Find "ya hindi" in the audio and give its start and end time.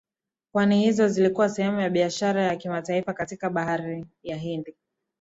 4.23-4.75